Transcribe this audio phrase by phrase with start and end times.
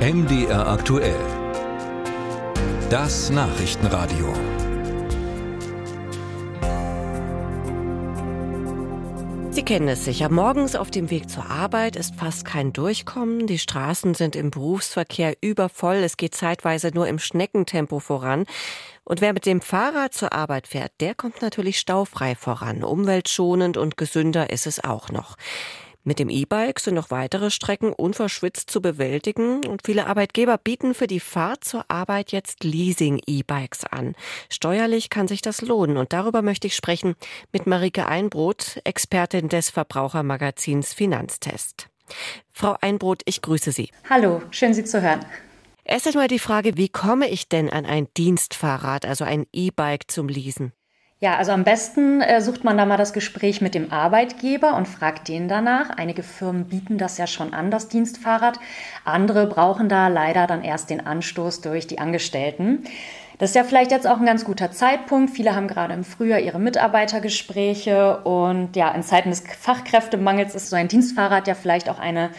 [0.00, 1.20] MDR aktuell.
[2.88, 4.32] Das Nachrichtenradio.
[9.50, 10.30] Sie kennen es sicher.
[10.30, 13.46] Morgens auf dem Weg zur Arbeit ist fast kein Durchkommen.
[13.46, 15.96] Die Straßen sind im Berufsverkehr übervoll.
[15.96, 18.46] Es geht zeitweise nur im Schneckentempo voran.
[19.04, 22.84] Und wer mit dem Fahrrad zur Arbeit fährt, der kommt natürlich staufrei voran.
[22.84, 25.36] Umweltschonend und gesünder ist es auch noch.
[26.02, 31.06] Mit dem E-Bike sind noch weitere Strecken unverschwitzt zu bewältigen und viele Arbeitgeber bieten für
[31.06, 34.14] die Fahrt zur Arbeit jetzt Leasing-E-Bikes an.
[34.48, 37.16] Steuerlich kann sich das lohnen und darüber möchte ich sprechen
[37.52, 41.88] mit Marike Einbrot, Expertin des Verbrauchermagazins Finanztest.
[42.50, 43.90] Frau Einbrot, ich grüße Sie.
[44.08, 45.20] Hallo, schön Sie zu hören.
[45.84, 50.28] Erst einmal die Frage, wie komme ich denn an ein Dienstfahrrad, also ein E-Bike zum
[50.28, 50.72] Leasen?
[51.22, 54.88] Ja, also am besten äh, sucht man da mal das Gespräch mit dem Arbeitgeber und
[54.88, 55.90] fragt den danach.
[55.90, 58.58] Einige Firmen bieten das ja schon an, das Dienstfahrrad.
[59.04, 62.84] Andere brauchen da leider dann erst den Anstoß durch die Angestellten.
[63.36, 65.30] Das ist ja vielleicht jetzt auch ein ganz guter Zeitpunkt.
[65.30, 70.76] Viele haben gerade im Frühjahr ihre Mitarbeitergespräche und ja, in Zeiten des Fachkräftemangels ist so
[70.76, 72.30] ein Dienstfahrrad ja vielleicht auch eine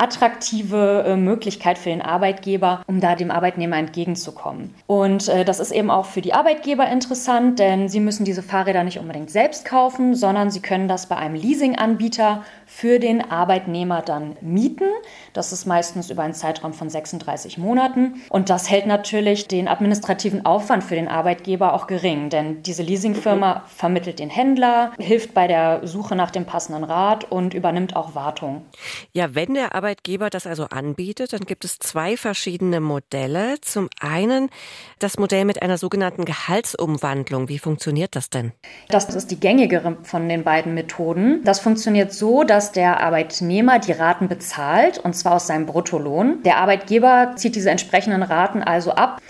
[0.00, 4.74] attraktive äh, Möglichkeit für den Arbeitgeber, um da dem Arbeitnehmer entgegenzukommen.
[4.86, 8.82] Und äh, das ist eben auch für die Arbeitgeber interessant, denn sie müssen diese Fahrräder
[8.82, 14.36] nicht unbedingt selbst kaufen, sondern sie können das bei einem Leasinganbieter für den Arbeitnehmer dann
[14.40, 14.88] mieten.
[15.34, 18.22] Das ist meistens über einen Zeitraum von 36 Monaten.
[18.30, 23.64] Und das hält natürlich den administrativen Aufwand für den Arbeitgeber auch gering, denn diese Leasingfirma
[23.66, 28.62] vermittelt den Händler, hilft bei der Suche nach dem passenden Rad und übernimmt auch Wartung.
[29.12, 33.60] Ja, wenn der Arbeitgeber Arbeitgeber das also anbietet, dann gibt es zwei verschiedene Modelle.
[33.60, 34.48] Zum einen
[35.00, 37.48] das Modell mit einer sogenannten Gehaltsumwandlung.
[37.48, 38.52] Wie funktioniert das denn?
[38.88, 41.42] Das ist die gängigere von den beiden Methoden.
[41.42, 46.40] Das funktioniert so, dass der Arbeitnehmer die Raten bezahlt, und zwar aus seinem Bruttolohn.
[46.44, 49.20] Der Arbeitgeber zieht diese entsprechenden Raten also ab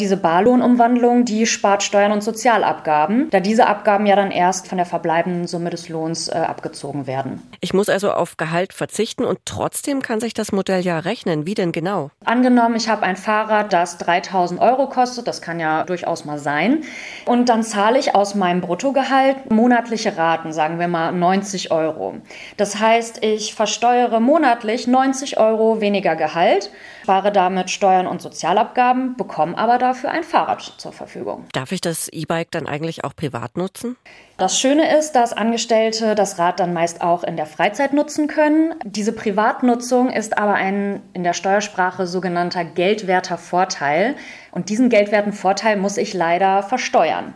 [0.00, 4.86] diese Barlohnumwandlung, die spart Steuern und Sozialabgaben, da diese Abgaben ja dann erst von der
[4.86, 7.42] verbleibenden Summe des Lohns äh, abgezogen werden.
[7.60, 11.46] Ich muss also auf Gehalt verzichten und trotzdem kann sich das Modell ja rechnen.
[11.46, 12.10] Wie denn genau?
[12.24, 16.82] Angenommen, ich habe ein Fahrrad, das 3000 Euro kostet, das kann ja durchaus mal sein,
[17.26, 22.14] und dann zahle ich aus meinem Bruttogehalt monatliche Raten, sagen wir mal 90 Euro.
[22.56, 26.70] Das heißt, ich versteuere monatlich 90 Euro weniger Gehalt,
[27.02, 31.46] spare damit Steuern und Sozialabgaben, bekomme aber dafür dafür ein Fahrrad zur Verfügung.
[31.52, 33.96] Darf ich das E-Bike dann eigentlich auch privat nutzen?
[34.36, 38.74] Das Schöne ist, dass Angestellte das Rad dann meist auch in der Freizeit nutzen können.
[38.84, 44.16] Diese Privatnutzung ist aber ein in der Steuersprache sogenannter geldwerter Vorteil.
[44.52, 47.34] Und diesen geldwerten Vorteil muss ich leider versteuern.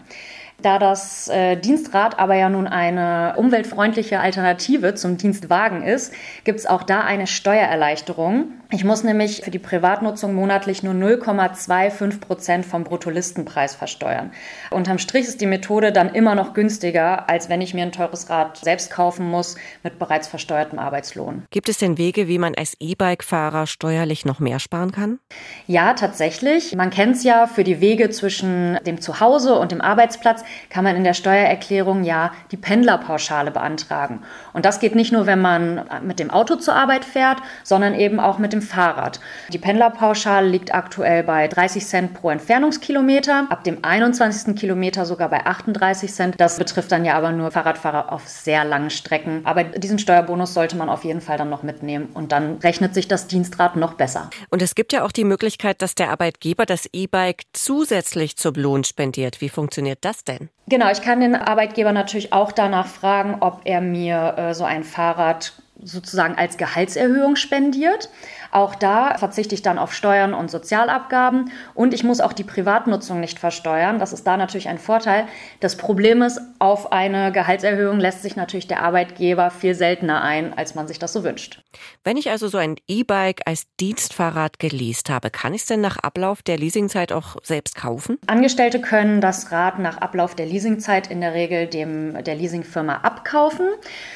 [0.63, 6.67] Da das äh, Dienstrad aber ja nun eine umweltfreundliche Alternative zum Dienstwagen ist, gibt es
[6.67, 8.53] auch da eine Steuererleichterung.
[8.71, 14.33] Ich muss nämlich für die Privatnutzung monatlich nur 0,25 Prozent vom Bruttolistenpreis versteuern.
[14.71, 18.31] Unterm Strich ist die Methode dann immer noch günstiger, als wenn ich mir ein teures
[18.31, 21.45] Rad selbst kaufen muss mit bereits versteuertem Arbeitslohn.
[21.51, 25.19] Gibt es denn Wege, wie man als E-Bike-Fahrer steuerlich noch mehr sparen kann?
[25.67, 26.75] Ja, tatsächlich.
[26.75, 30.97] Man kennt es ja, für die Wege zwischen dem Zuhause und dem Arbeitsplatz kann man
[30.97, 34.23] in der Steuererklärung ja die Pendlerpauschale beantragen.
[34.53, 38.21] Und das geht nicht nur, wenn man mit dem Auto zur Arbeit fährt, sondern eben
[38.21, 39.21] auch mit dem Fahrrad.
[39.51, 44.57] Die Pendlerpauschale liegt aktuell bei 30 Cent pro Entfernungskilometer, ab dem 21.
[44.57, 46.35] Kilometer sogar bei 38 Cent.
[46.39, 49.43] Das betrifft dann ja aber nur Fahrradfahrer auf sehr langen Strecken.
[49.45, 53.09] Aber diesen Steuerbonus sollte man auf jeden Fall dann noch mitnehmen und dann rechnet sich
[53.09, 54.31] das Dienstrad noch besser.
[54.51, 58.85] Und es gibt ja auch die Möglichkeit, dass der Arbeitgeber das E-Bike zusätzlich zum Lohn
[58.85, 59.41] spendiert.
[59.41, 60.34] Wie funktioniert das denn?
[60.69, 64.85] Genau, ich kann den Arbeitgeber natürlich auch danach fragen, ob er mir äh, so ein
[64.85, 65.53] Fahrrad
[65.83, 68.09] sozusagen als Gehaltserhöhung spendiert.
[68.55, 73.19] Auch da verzichte ich dann auf Steuern und Sozialabgaben und ich muss auch die Privatnutzung
[73.19, 73.99] nicht versteuern.
[73.99, 75.27] Das ist da natürlich ein Vorteil.
[75.59, 80.77] Das Problem ist, auf eine Gehaltserhöhung lässt sich natürlich der Arbeitgeber viel seltener ein, als
[80.77, 81.65] man sich das so wünscht.
[82.05, 85.97] Wenn ich also so ein E-Bike als Dienstfahrrad geleast habe, kann ich es denn nach
[85.97, 88.19] Ablauf der Leasingzeit auch selbst kaufen?
[88.29, 93.67] Angestellte können das Rad nach Ablauf der Leasingzeit in der Regel dem der Leasingfirma abkaufen.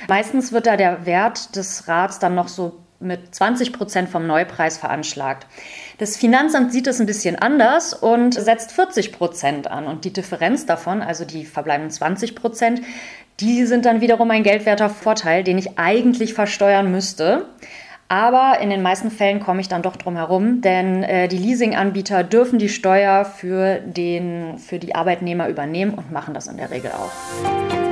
[0.07, 4.79] Meistens wird da der Wert des Rads dann noch so mit 20 Prozent vom Neupreis
[4.79, 5.47] veranschlagt.
[5.99, 9.87] Das Finanzamt sieht es ein bisschen anders und setzt 40 Prozent an.
[9.87, 12.83] Und die Differenz davon, also die verbleibenden 20 Prozent,
[13.41, 17.47] die sind dann wiederum ein geldwerter Vorteil, den ich eigentlich versteuern müsste.
[18.09, 22.25] Aber in den meisten Fällen komme ich dann doch drum herum, denn äh, die Leasinganbieter
[22.25, 26.91] dürfen die Steuer für, den, für die Arbeitnehmer übernehmen und machen das in der Regel
[26.93, 27.88] auch.